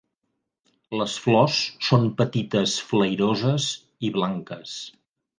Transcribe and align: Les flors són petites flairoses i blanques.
Les 0.99 1.17
flors 1.25 1.57
són 1.87 2.07
petites 2.21 2.73
flairoses 2.91 3.67
i 4.09 4.11
blanques. 4.17 4.73